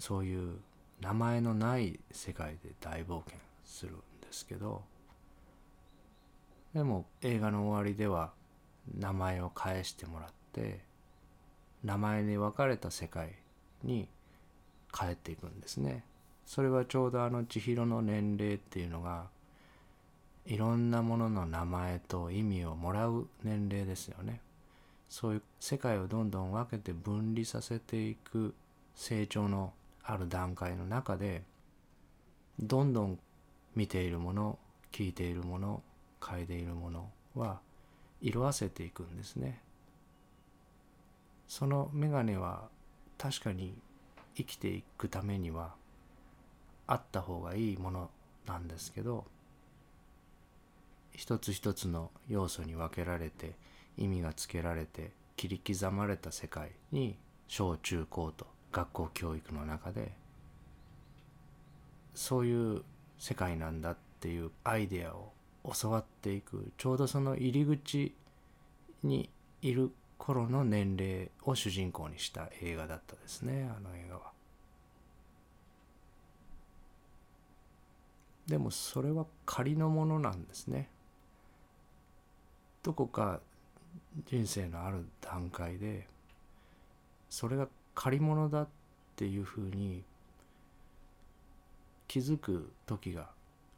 [0.00, 0.58] そういう
[1.00, 4.82] 名前のない世界で大冒険するんですけど
[6.74, 8.32] でも映画の終わりでは
[8.98, 10.80] 名前を返してもらって
[11.82, 13.32] 名前に分かれた世界
[13.82, 14.08] に
[14.92, 16.04] 帰っていくんですね。
[16.46, 19.26] それはちょうどあの千尋の年齢っていうのが
[20.46, 24.40] いろんなものの名前と意味をもらう年齢ですよね。
[25.08, 28.54] そういう世界をどんどん分けて分離させていく
[28.94, 31.42] 成長のある段階の中で
[32.58, 33.18] どんどん
[33.74, 34.58] 見ているもの
[34.92, 35.82] 聞いているもの
[36.20, 37.60] 嗅いでいるものは
[38.24, 39.60] 色あせていくんですね。
[41.46, 42.68] その眼鏡は
[43.18, 43.74] 確かに
[44.34, 45.74] 生きていくためには
[46.86, 48.10] あった方がいいもの
[48.46, 49.26] なんですけど
[51.12, 53.52] 一つ一つの要素に分けられて
[53.98, 60.12] 意味がつけられて切り刻まれた世界に小中高と学校教育の中で
[62.14, 62.82] そういう
[63.18, 65.33] 世界なんだっていうアイデアを
[65.64, 68.14] 教わっていくちょうどその入り口
[69.02, 69.30] に
[69.62, 74.32] いる頃の年齢を主人公にした映画だったですねあの映画は。
[78.46, 80.88] でもそれは仮のものなんですね。
[82.82, 83.40] どこか
[84.26, 86.06] 人生のある段階で
[87.30, 88.68] それが借り物だっ
[89.16, 90.04] ていうふうに
[92.06, 93.30] 気づく時が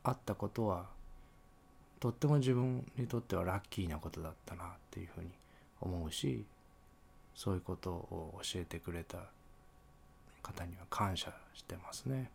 [0.02, 0.86] あったことは
[2.00, 5.30] とっても自分にとってはラッキーなことだったなっていうふうに
[5.80, 6.44] 思うし
[7.34, 9.18] そういうことを教えてくれた
[10.42, 12.30] 方には感謝してますね。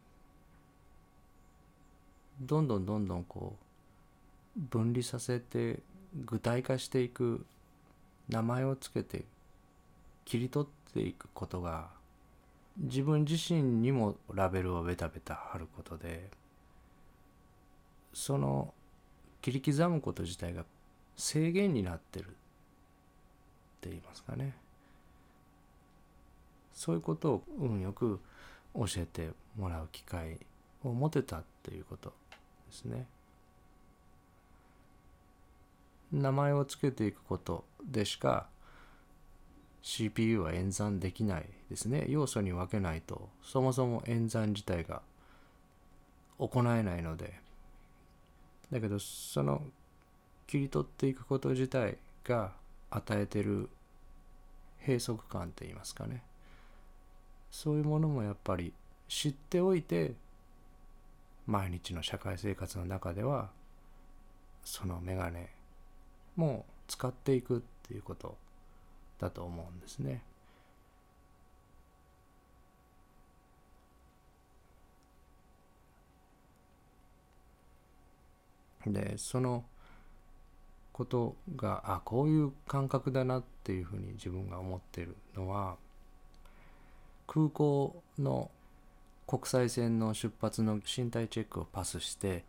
[2.42, 3.56] どんどんどんどんこ
[4.58, 5.80] う分離させて
[6.26, 7.46] 具体化していく
[8.30, 9.26] 名前をつけて
[10.26, 11.90] 切り取っていくことが
[12.78, 16.30] 自分自身にもラベルをベタベタ貼ることで
[18.14, 18.74] その
[19.42, 20.66] 切り刻むこと自体が
[21.18, 22.30] 制限になってるっ
[23.82, 24.54] て言いますかね。
[26.74, 28.20] そういうことを運よく
[28.76, 30.40] 教えてもらう機会
[30.84, 32.14] を持てたっていうこと
[32.68, 33.06] ですね。
[36.12, 38.48] 名前を付けていくことでしか
[39.82, 42.06] CPU は演算できないですね。
[42.10, 45.02] 要素に分けないとそもそも演算自体が
[46.38, 47.51] 行えないので。
[48.72, 49.62] だけどその
[50.48, 52.52] 切り取っていくこと自体が
[52.90, 53.70] 与えてる
[54.86, 56.24] 閉塞感って言いますかね
[57.52, 58.74] そういうものもやっぱり
[59.08, 60.14] 知っておいて
[61.46, 63.50] 毎日の社会生活の中では
[64.64, 65.40] その眼鏡
[66.36, 68.38] も使っていくっていうこと
[69.20, 70.22] だと思うんですね。
[78.88, 79.66] でその
[80.92, 85.76] ことがあこういう感覚だなっていうふうに自分が思ってるのは
[87.28, 88.52] 空港の
[89.26, 92.44] 国際線の出発の身体チェックをパスして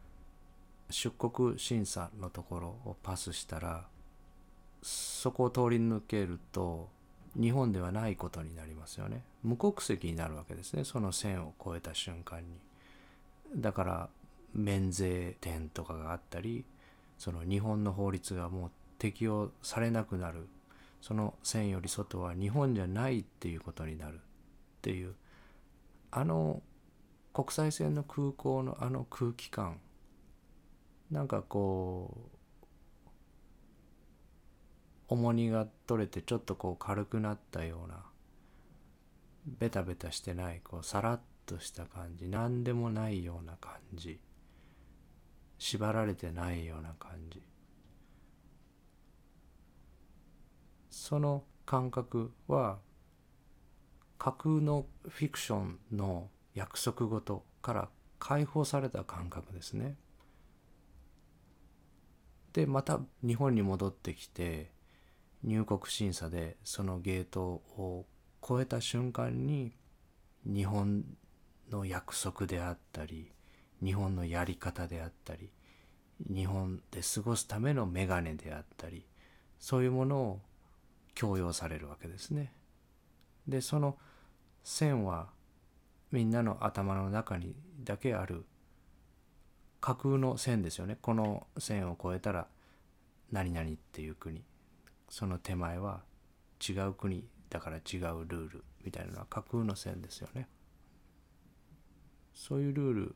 [0.90, 3.84] 出国審査のところをパスしたら
[4.82, 6.88] そこを通り抜けると
[7.40, 9.22] 日本ではないことになりますよね。
[9.42, 12.58] 無国籍になるわけですねその線を越えた瞬間に。
[13.56, 14.08] だから
[14.54, 16.64] 免税店とかがあったり
[17.22, 20.48] その日本の法律がもう適用されなくなる。
[21.00, 24.16] その線より外は日本じゃないっていうことになる。
[24.16, 24.18] っ
[24.82, 25.14] ていう。
[26.10, 26.62] あの
[27.32, 29.78] 国際線の空港のあの空気感。
[31.10, 32.16] なんかこ
[33.06, 33.08] う
[35.08, 38.04] 重荷が取れてちょっとこう軽くなったような。
[39.46, 42.28] ベタベタしてないこうさらっとした感じ。
[42.28, 44.20] 何でもないような感じ。
[45.62, 47.40] 縛られてないような感じ
[50.90, 52.80] その感覚は
[54.18, 57.88] 架空のフィクションの約束事から
[58.18, 59.96] 解放された感覚ですね。
[62.52, 64.72] でまた日本に戻ってきて
[65.44, 68.04] 入国審査でそのゲートを
[68.44, 69.76] 越えた瞬間に
[70.44, 71.04] 日本
[71.70, 73.30] の約束であったり
[73.82, 75.50] 日本のやり方であったり
[76.32, 79.04] 日本で過ごすための眼鏡であったり
[79.58, 80.40] そういうものを
[81.14, 82.52] 強要されるわけですね。
[83.46, 83.96] でその
[84.62, 85.28] 線は
[86.10, 88.44] みんなの頭の中にだけある
[89.80, 92.46] 架空の線ですよねこの線を越えたら
[93.32, 94.44] 何々っていう国
[95.08, 96.02] その手前は
[96.66, 100.48] 違う国だから違うルールみたいなのは架空の線ですよね
[102.32, 103.14] そういうルール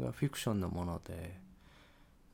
[0.00, 1.38] がフィクションのもので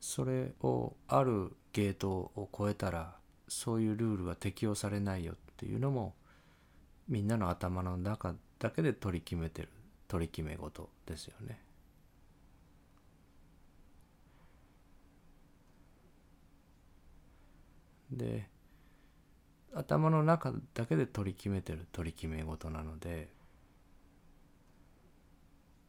[0.01, 3.15] それをあるゲートを越えたら
[3.49, 6.15] そういうルールは適用されないよっていうのも
[7.09, 9.69] みんなの頭の中だけで取り決めてる
[10.09, 11.61] 取り決め事ですよね。
[18.11, 18.49] で
[19.75, 23.29] 頭の中だけで取り決めてる取り決め事なので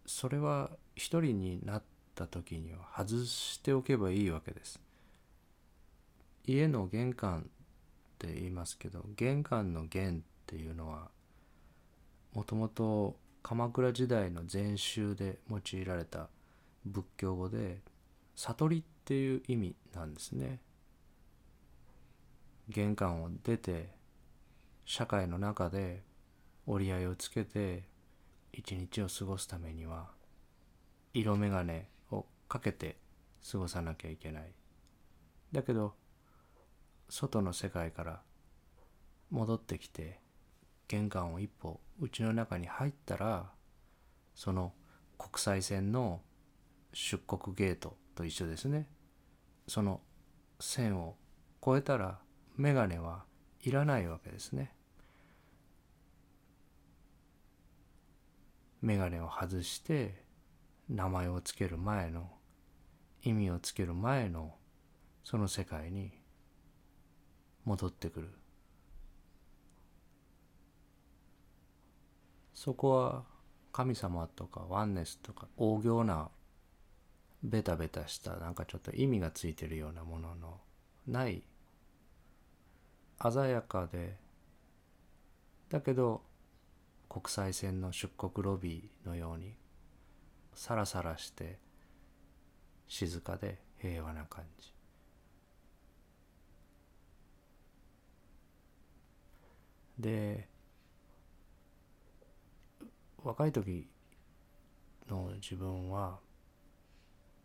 [0.05, 1.83] それは一人になっ
[2.15, 4.81] た時には外しておけばいいわけです。
[6.43, 7.43] 家の玄関っ
[8.17, 11.09] て言いますけど玄関の玄っていうのは
[12.33, 16.29] もともと鎌倉時代の禅宗で用いられた
[16.85, 17.81] 仏教語で
[18.35, 20.59] 悟りっていう意味なんですね。
[22.69, 23.91] 玄関を出て
[24.83, 26.01] 社会の中で
[26.65, 27.83] 折り合いをつけて
[28.51, 30.16] 一日を過ごすためには
[31.19, 32.97] 色眼鏡をかけて
[33.51, 34.51] 過ごさなきゃいけない。
[35.51, 35.95] だけど
[37.09, 38.21] 外の世界から
[39.31, 40.19] 戻ってきて
[40.87, 43.49] 玄関を一歩家の中に入ったら
[44.35, 44.73] その
[45.17, 46.21] 国際線の
[46.93, 48.87] 出国ゲートと一緒ですね
[49.67, 50.01] その
[50.59, 51.15] 線を
[51.65, 52.19] 越えたら
[52.57, 53.23] 眼鏡は
[53.63, 54.73] いらないわけですね
[58.81, 60.26] 眼鏡を外して
[60.89, 62.29] 名前をつける前の
[63.23, 64.55] 意味をつける前の
[65.23, 66.11] その世界に
[67.65, 68.29] 戻ってくる。
[72.53, 73.23] そこは
[73.71, 76.29] 神様とかワンネスとか大行な
[77.43, 80.57] ベタベタしたなんかちょっと意味がついてるようなものの
[81.05, 81.43] ない
[83.21, 84.17] 鮮やかで
[85.69, 86.23] だけど
[87.07, 89.53] 国際線の出国ロビーのように
[90.57, 91.59] サラサラして
[92.87, 94.73] 静かで平和な感じ
[99.99, 100.49] で
[103.23, 103.87] 若い時
[105.07, 106.17] の自分は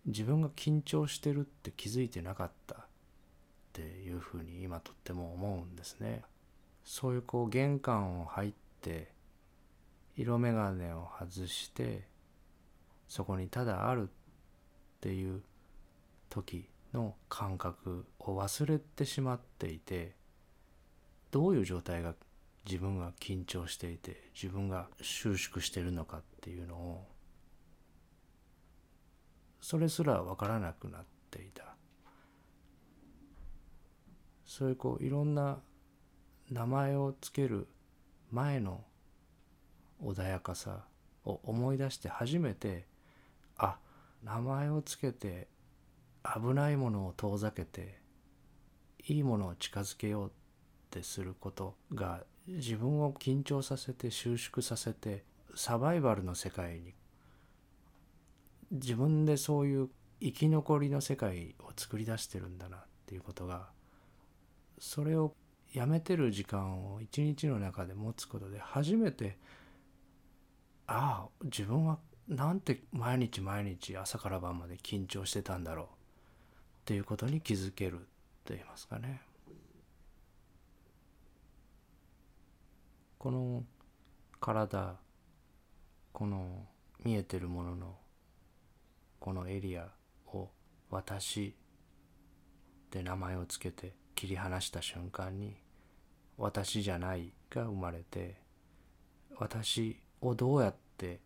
[0.07, 2.79] 自分が緊張してるって気づいてなかったっ
[3.75, 6.23] ていうふうに今とっても思うんですね。
[6.83, 9.13] そういうこう玄関を入って
[10.17, 12.11] 色眼鏡を外して
[13.13, 14.07] そこにただあるっ
[15.03, 15.43] ていう
[16.31, 20.17] 時の感覚を忘れてしまっていて
[21.31, 22.15] どういう状態が
[22.65, 27.07] 自分が緊張していて自分が収縮してるのかっていうのを
[29.61, 31.77] それすら分からなくなっていた。
[34.47, 35.59] そういうこういろんな
[36.51, 37.69] 名前をつける
[38.31, 38.83] 前の
[40.03, 40.87] 穏やかさ
[41.27, 42.91] を思い出して初めて
[44.23, 45.49] 名前をつけて
[46.25, 47.99] 危ないものを遠ざけて
[49.07, 50.31] いいものを近づけようっ
[50.91, 56.95] てすることが自分を緊張させて収縮させてサバイバルの世界に
[58.71, 59.89] 自分でそういう
[60.21, 63.69] 生き残りの世界を作り出してるんだなっていうことが
[64.79, 65.35] それを
[65.73, 69.37] やめてる時間を一日の中で持つことで初めて
[70.87, 71.99] ああ自分は
[72.33, 75.89] なんて毎日毎日朝から晩まで緊張してたんだろうっ
[76.87, 78.09] ていうことに気づける
[78.45, 79.21] と言いますかね。
[83.19, 83.63] この
[84.41, 84.97] 体
[86.13, 86.67] この
[87.05, 87.97] 見えてるものの
[89.21, 89.89] このエリア
[90.27, 90.49] を
[90.91, 91.55] 私
[92.91, 95.57] で名前をつけて切り離した瞬間に
[96.37, 98.37] 私じゃないが生まれて
[99.39, 101.21] 私をどうやって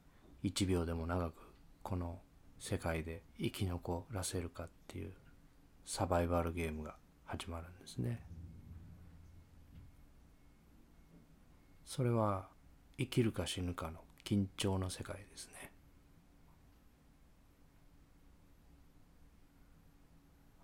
[0.46, 1.34] 1秒でも長く
[1.82, 2.20] この
[2.58, 5.12] 世界で生き残らせるかっていう
[5.84, 8.22] サバイバルゲームが始まるんですね。
[11.84, 12.48] それは
[12.98, 15.70] 生きるか死ぬかの緊張の世界ですね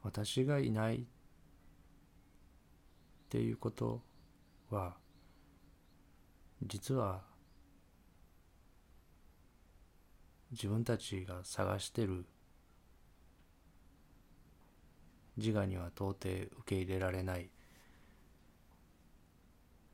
[0.02, 1.04] 私がいないっ
[3.28, 4.02] ていうこと
[4.68, 4.96] は
[6.66, 7.22] 実は
[10.52, 12.24] 自分たちが探してる
[15.36, 17.48] 自我には到底受け入れられない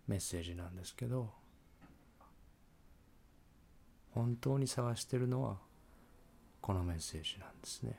[0.09, 1.31] メッセージなんですけど
[4.15, 5.59] 本当に探してるのは
[6.61, 7.99] このメッセージなんですね。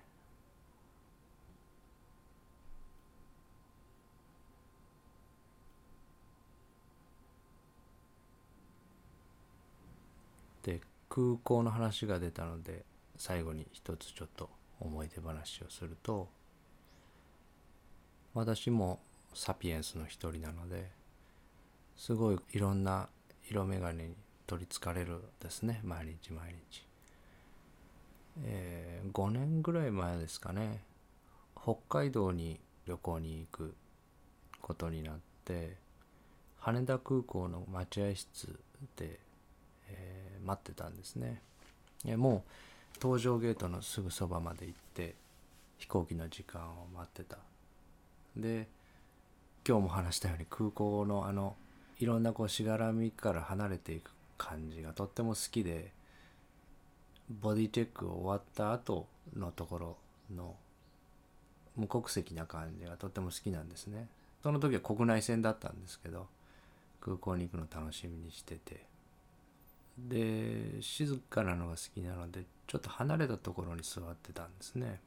[10.63, 12.85] で空港の話が出たので
[13.17, 14.49] 最後に一つちょっと
[14.79, 16.29] 思い出話をすると
[18.33, 18.99] 私も
[19.33, 20.89] サピエンスの一人なので
[21.97, 23.09] すごいいろんな
[23.49, 24.15] 色眼鏡に
[24.47, 26.85] 取りつかれるですね毎日毎日、
[28.43, 30.83] えー、5年ぐらい前ですかね
[31.61, 33.75] 北海道に旅行に行く
[34.61, 35.77] ことになって
[36.59, 38.59] 羽田空港の待合室
[38.95, 39.19] で、
[39.89, 41.41] えー、待ってたんですね。
[42.17, 42.43] も
[42.95, 45.15] う搭乗ゲートのすぐそばまで行って
[45.77, 47.37] 飛行機の時間を待ってた。
[48.35, 48.67] で
[49.67, 51.55] 今日も話したように空港のあの
[51.99, 55.91] いろんなこうしがらみから離れていく感じがとっても好きで
[57.41, 59.97] ボディチェックを終わった後のところ
[60.33, 60.55] の
[61.75, 64.07] 無国籍な感じがとっても好きなんですね。
[64.41, 66.27] その時は国内線だったんですけど
[67.01, 68.87] 空港に行くの楽しみにしてて。
[70.07, 75.01] で静かなのが好きなのでちょっと離れたところに座ってたんですね。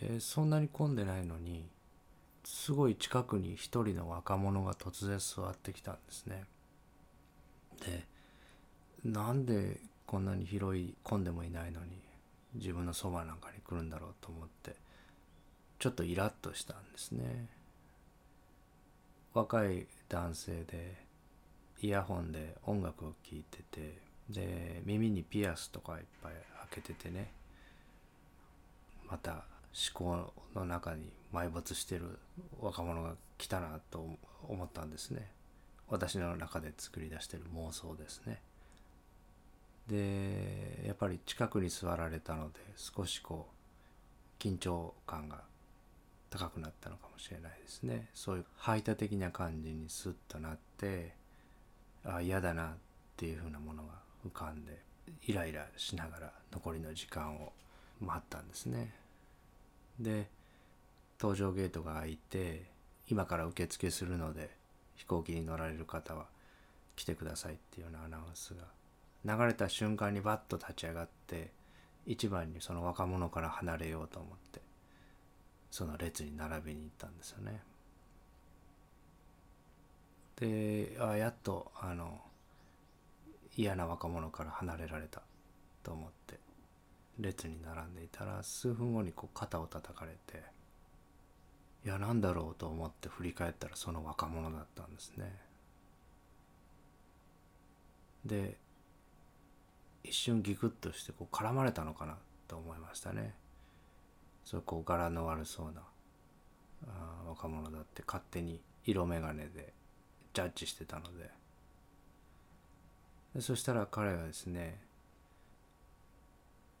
[0.00, 1.68] でそんなに混んでないのに
[2.44, 6.44] すごい近くに一人の若者が突然座ってきたんですね。
[7.84, 8.06] で
[9.04, 11.98] なんでこんなに広い混んでもいないのに
[12.54, 14.74] 自分のそばなんかに来るんだろうと思って
[15.78, 17.48] ちょっとイラッとしたんですね。
[19.32, 21.09] 若い男性で
[21.82, 26.32] イヤホンで音楽を聴いててで耳にピアスとかいっぱい
[26.70, 27.32] 開けててね
[29.08, 29.42] また思
[29.94, 32.18] 考の中に埋没してる
[32.60, 34.04] 若者が来たなと
[34.48, 35.30] 思ったんですね。
[35.88, 38.40] 私の中で作り出してる妄想ですね。
[39.88, 43.48] でやっぱり近くに座られたので少しこ
[44.38, 45.42] う緊張感が
[46.30, 48.08] 高くなったのかもしれないですね。
[48.14, 51.14] そういう排他的な感じにスッとなって
[52.04, 52.68] あ嫌だなっ
[53.16, 53.90] ていうふうなものが
[54.26, 54.78] 浮かんで
[55.26, 57.52] イライラしながら残りの時間を
[58.00, 58.94] 待ったんですね
[59.98, 60.28] で
[61.18, 62.64] 搭乗ゲートが開いて
[63.08, 64.50] 今から受付するので
[64.96, 66.26] 飛行機に乗られる方は
[66.96, 71.50] 来てくださいっていうようなアナウンスが流れた瞬間にバッと立ち上がって
[72.06, 74.60] 一番にその若者から離れようと思って
[75.70, 77.60] その列に並びに行ったんですよね。
[80.40, 82.20] であやっとあの
[83.56, 85.22] 嫌な若者から離れられた
[85.82, 86.38] と思って
[87.18, 90.42] 列に並んでいたら数分後にこう肩を叩かれて
[91.84, 95.34] いや何だろうと思って振り返ったらその若者だったんですね。
[98.24, 98.56] で
[100.04, 102.16] 一瞬ギクッとしてこう絡まれたのかな
[102.48, 103.34] と思いましたね。
[104.44, 105.82] そうこう柄の悪そうな
[106.86, 109.72] あ若者だって勝手に色眼鏡で
[110.32, 111.30] ジャッジしてたので。
[113.34, 114.80] でそしたら彼がですね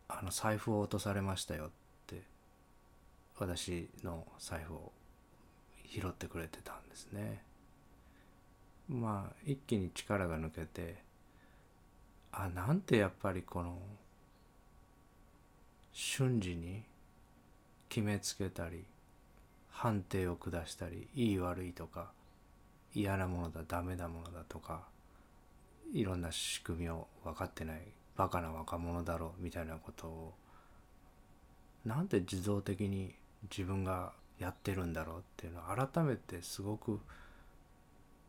[0.08, 1.70] あの財布を落とされましたよっ
[2.06, 2.22] て
[3.38, 4.92] 私の財布を
[5.88, 7.42] 拾ってくれてたんですね。
[8.88, 10.96] まあ一気に力が抜けて
[12.32, 13.78] あなんてやっぱりこの
[15.92, 16.82] 瞬時に
[17.88, 18.84] 決めつけたり
[19.70, 22.12] 判定を下したりいい悪いとか
[22.94, 24.82] 嫌なものだダメなものだとか
[25.92, 27.80] いろんな仕組みを分かってない
[28.16, 30.34] バカな若者だろうみたいなことを
[31.84, 33.14] なんで自動的に
[33.50, 37.00] 自分がやってるんだろうっていうのを改めてすごく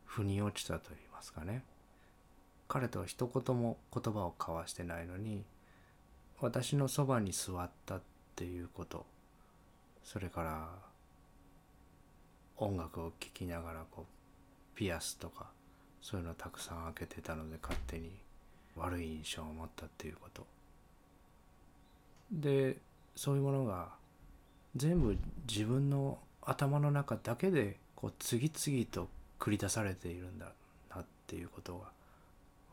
[0.04, 1.64] 腑に落ちたと言いますかね。
[2.68, 5.44] 彼とは一言も言葉を交わしてないのに
[6.40, 8.02] 私のそばに座ったっ
[8.34, 9.04] ていうこと
[10.02, 10.68] それから
[12.56, 14.21] 音楽を聴きながらこう
[14.74, 15.50] ピアスとか
[16.00, 18.10] そういうのたくさん開けてたので勝手に
[18.76, 20.46] 悪い印象を持ったっていうこと
[22.32, 22.76] で
[23.14, 23.90] そういうものが
[24.74, 25.16] 全部
[25.46, 29.08] 自分の頭の中だけでこう次々と
[29.38, 30.46] 繰り出されているんだ
[30.94, 31.86] なっていうことが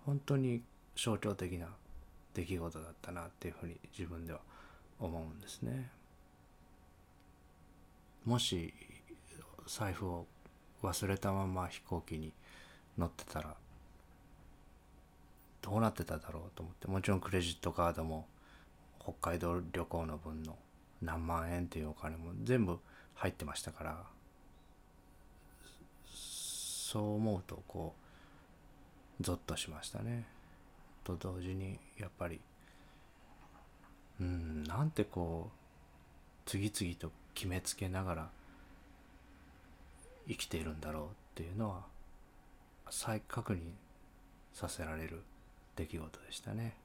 [0.06, 0.62] 本当に
[0.96, 1.68] 象徴的な
[2.34, 4.40] 出来事だったなっていうふうに自分では
[5.00, 5.90] 思うんですね。
[8.26, 8.74] もし
[9.68, 10.26] 財布を
[10.82, 12.32] 忘れたまま飛行機に
[12.98, 13.56] 乗ってたら
[15.62, 16.88] どうなってただろうと思って。
[16.88, 18.28] もちろんクレジットカードも
[19.02, 20.58] 北海道旅行の分の
[21.02, 22.80] 何万円っていうお金も全部
[23.16, 24.04] 入ってましたから。
[26.92, 27.94] そう思うとこ
[29.22, 30.26] うゾッとしましたね。
[31.04, 32.40] と同時にやっぱり
[34.20, 38.30] うんなんてこう次々と決めつけながら
[40.30, 41.84] 生きているんだろうっていうのは
[42.90, 43.60] 再確認
[44.54, 45.24] させられる
[45.76, 46.76] 出来事でしたね。